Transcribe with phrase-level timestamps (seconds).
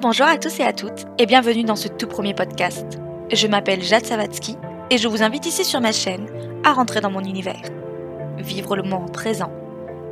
[0.00, 2.86] Bonjour à tous et à toutes et bienvenue dans ce tout premier podcast.
[3.32, 4.56] Je m'appelle Jade Savatsky
[4.90, 6.28] et je vous invite ici sur ma chaîne
[6.64, 7.64] à rentrer dans mon univers.
[8.36, 9.50] Vivre le moment présent,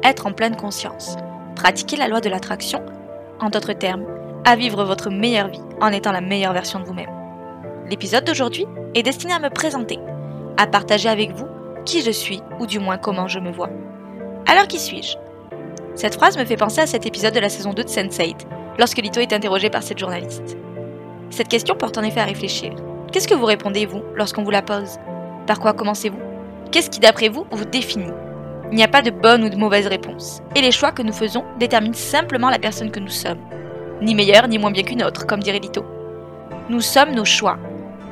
[0.02, 1.16] être en pleine conscience,
[1.54, 2.84] pratiquer la loi de l'attraction,
[3.38, 4.04] en d'autres termes,
[4.44, 7.12] à vivre votre meilleure vie en étant la meilleure version de vous-même.
[7.88, 10.00] L'épisode d'aujourd'hui est destiné à me présenter,
[10.56, 11.46] à partager avec vous
[11.84, 13.70] qui je suis ou du moins comment je me vois.
[14.48, 15.16] Alors qui suis-je?
[15.94, 18.46] Cette phrase me fait penser à cet épisode de la saison 2 de Sense8
[18.78, 20.56] lorsque Lito est interrogé par cette journaliste.
[21.30, 22.72] Cette question porte en effet à réfléchir.
[23.12, 24.98] Qu'est-ce que vous répondez, vous, lorsqu'on vous la pose?
[25.46, 26.18] Par quoi commencez-vous?
[26.70, 28.12] Qu'est-ce qui, d'après vous, vous définit?
[28.70, 30.42] Il n'y a pas de bonne ou de mauvaise réponse.
[30.56, 33.38] Et les choix que nous faisons déterminent simplement la personne que nous sommes.
[34.02, 35.84] Ni meilleure ni moins bien qu'une autre, comme dirait Lito.
[36.68, 37.58] Nous sommes nos choix.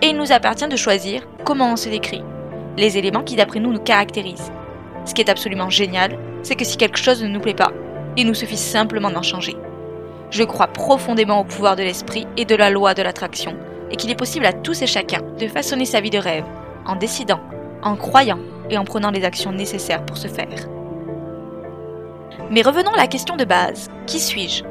[0.01, 2.23] Et il nous appartient de choisir comment on se décrit.
[2.76, 4.52] Les éléments qui, d'après nous, nous caractérisent.
[5.04, 7.73] Ce qui est absolument génial, c'est que si quelque chose ne nous plaît pas,
[8.16, 9.56] il nous suffit simplement d'en changer.
[10.35, 13.54] Je crois profondément au pouvoir de l'esprit et de la loi de l'attraction,
[13.93, 16.45] et qu'il est possible à tous et chacun de façonner sa vie de rêve,
[16.85, 17.38] en décidant,
[17.85, 20.68] en croyant et en prenant les actions nécessaires pour ce faire.
[22.51, 24.65] Mais revenons à la question de base, qui suis-je?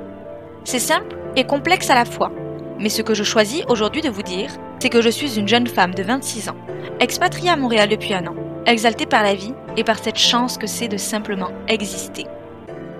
[0.66, 2.34] C'est simple et complexe à la fois,
[2.78, 5.68] mais ce que je choisis aujourd'hui de vous dire, c'est que je suis une jeune
[5.68, 6.58] femme de 26 ans,
[7.00, 10.68] expatriée à Montréal depuis un an, exaltée par la vie et par cette chance que
[10.68, 12.26] c'est de simplement exister.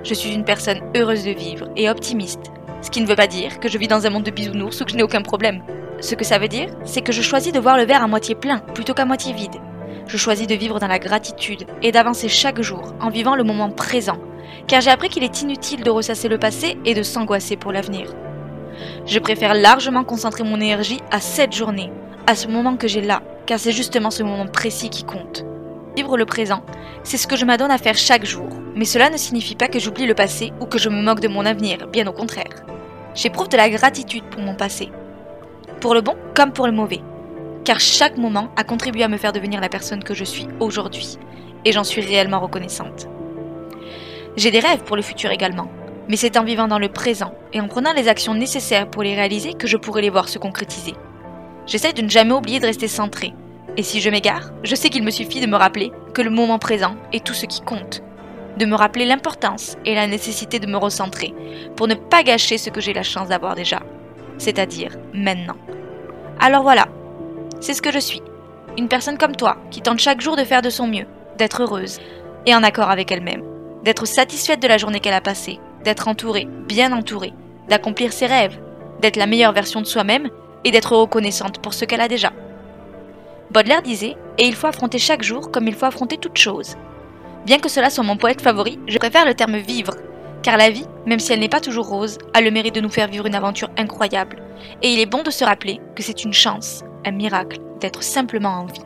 [0.04, 2.52] Je suis une personne heureuse de vivre et optimiste,
[2.82, 4.84] ce qui ne veut pas dire que je vis dans un monde de bisounours ou
[4.84, 5.64] que je n'ai aucun problème.
[6.02, 8.36] Ce que ça veut dire, c'est que je choisis de voir le verre à moitié
[8.36, 9.56] plein plutôt qu'à moitié vide.
[10.06, 13.70] Je choisis de vivre dans la gratitude et d'avancer chaque jour en vivant le moment
[13.70, 14.18] présent,
[14.68, 18.14] car j'ai appris qu'il est inutile de ressasser le passé et de s'angoisser pour l'avenir.
[19.06, 21.92] Je préfère largement concentrer mon énergie à cette journée,
[22.28, 25.46] à ce moment que j'ai là, car c'est justement ce moment précis qui compte.
[25.96, 26.64] Vivre le présent,
[27.04, 29.80] c'est ce que je m'adonne à faire chaque jour, mais cela ne signifie pas que
[29.80, 32.66] j'oublie le passé ou que je me moque de mon avenir, bien au contraire.
[33.16, 34.90] J'éprouve de la gratitude pour mon passé,
[35.80, 37.02] pour le bon comme pour le mauvais,
[37.64, 41.18] car chaque moment a contribué à me faire devenir la personne que je suis aujourd'hui,
[41.66, 43.08] et j'en suis réellement reconnaissante.
[44.36, 45.70] J'ai des rêves pour le futur également,
[46.08, 49.16] mais c'est en vivant dans le présent et en prenant les actions nécessaires pour les
[49.16, 50.96] réaliser que je pourrai les voir se concrétiser.
[51.68, 53.34] J'essaie de ne jamais oublier de rester centré,
[53.78, 56.60] et si je m'égare, je sais qu'il me suffit de me rappeler que le moment
[56.60, 58.04] présent est tout ce qui compte.
[58.58, 61.34] De me rappeler l'importance et la nécessité de me recentrer
[61.76, 63.82] pour ne pas gâcher ce que j'ai la chance d'avoir déjà,
[64.38, 65.58] c'est-à-dire maintenant.
[66.40, 66.88] Alors voilà,
[67.60, 68.22] c'est ce que je suis.
[68.78, 72.00] Une personne comme toi qui tente chaque jour de faire de son mieux, d'être heureuse
[72.46, 73.44] et en accord avec elle-même,
[73.84, 77.34] d'être satisfaite de la journée qu'elle a passée, d'être entourée, bien entourée,
[77.70, 78.60] d'accomplir ses rêves,
[79.02, 80.30] d'être la meilleure version de soi-même
[80.64, 82.32] et d'être reconnaissante pour ce qu'elle a déjà.
[83.52, 86.76] Baudelaire disait Et il faut affronter chaque jour comme il faut affronter toute chose.
[87.46, 89.96] Bien que cela soit mon poète favori, je préfère le terme vivre,
[90.44, 92.90] car la vie, même si elle n'est pas toujours rose, a le mérite de nous
[92.90, 94.42] faire vivre une aventure incroyable.
[94.82, 98.60] Et il est bon de se rappeler que c'est une chance, un miracle, d'être simplement
[98.60, 98.82] en vie.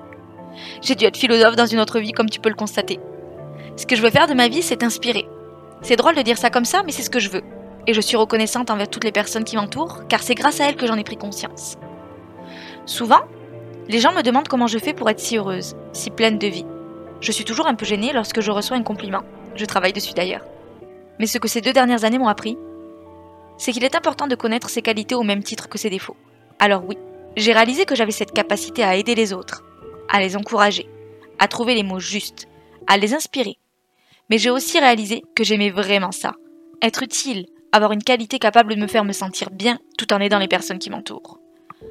[0.82, 3.00] J'ai dû être philosophe dans une autre vie, comme tu peux le constater.
[3.76, 5.28] Ce que je veux faire de ma vie, c'est inspirer.
[5.84, 7.44] C'est drôle de dire ça comme ça, mais c'est ce que je veux.
[7.86, 10.76] Et je suis reconnaissante envers toutes les personnes qui m'entourent, car c'est grâce à elles
[10.76, 11.78] que j'en ai pris conscience.
[12.86, 13.22] Souvent,
[13.88, 16.66] les gens me demandent comment je fais pour être si heureuse, si pleine de vie.
[17.20, 19.24] Je suis toujours un peu gênée lorsque je reçois un compliment.
[19.56, 20.46] Je travaille dessus d'ailleurs.
[21.20, 22.58] Mais ce que ces deux dernières années m'ont appris,
[23.58, 26.16] c'est qu'il est important de connaître ses qualités au même titre que ses défauts.
[26.60, 26.98] Alors oui,
[27.36, 29.64] j'ai réalisé que j'avais cette capacité à aider les autres,
[30.10, 30.88] à les encourager,
[31.40, 32.48] à trouver les mots justes,
[32.86, 33.58] à les inspirer.
[34.30, 36.34] Mais j'ai aussi réalisé que j'aimais vraiment ça.
[36.84, 40.40] Être utile, avoir une qualité capable de me faire me sentir bien tout en aidant
[40.40, 41.40] les personnes qui m'entourent.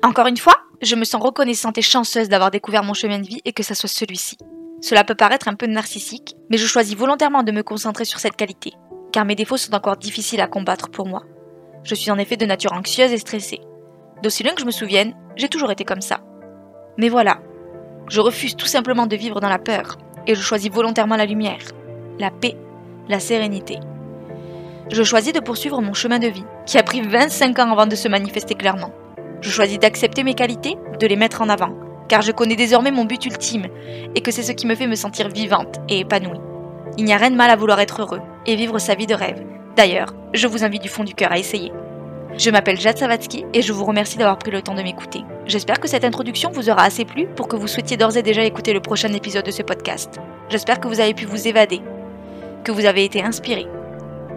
[0.03, 3.41] Encore une fois, je me sens reconnaissante et chanceuse d'avoir découvert mon chemin de vie
[3.45, 4.37] et que ça soit celui-ci.
[4.89, 8.37] Cela peut paraître un peu narcissique, mais je choisis volontairement de me concentrer sur cette
[8.37, 8.75] qualité,
[9.11, 11.25] car mes défauts sont encore difficiles à combattre pour moi.
[11.83, 13.59] Je suis en effet de nature anxieuse et stressée.
[14.23, 16.21] D'aussi loin que je me souvienne, j'ai toujours été comme ça.
[16.99, 17.41] Mais voilà,
[18.09, 19.99] je refuse tout simplement de vivre dans la peur,
[20.29, 21.65] et je choisis volontairement la lumière,
[22.21, 22.57] la paix,
[23.09, 23.81] la sérénité.
[24.93, 27.97] Je choisis de poursuivre mon chemin de vie, qui a pris 25 ans avant de
[27.97, 28.93] se manifester clairement.
[29.41, 31.77] Je choisis d'accepter mes qualités, de les mettre en avant,
[32.09, 33.67] car je connais désormais mon but ultime,
[34.15, 36.41] et que c'est ce qui me fait me sentir vivante et épanouie.
[36.99, 39.15] Il n'y a rien de mal à vouloir être heureux et vivre sa vie de
[39.15, 39.43] rêve.
[39.77, 41.73] D'ailleurs, je vous invite du fond du cœur à essayer.
[42.39, 45.23] Je m'appelle Jade Savatsky et je vous remercie d'avoir pris le temps de m'écouter.
[45.47, 48.45] J'espère que cette introduction vous aura assez plu pour que vous souhaitiez d'ores et déjà
[48.45, 50.21] écouter le prochain épisode de ce podcast.
[50.49, 51.81] J'espère que vous avez pu vous évader,
[52.65, 53.67] que vous avez été inspiré.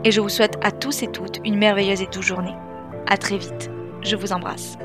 [0.03, 2.55] Et je vous souhaite à tous et toutes une merveilleuse et douce journée.
[3.09, 3.69] À très vite.
[4.01, 4.77] Je vous embrasse.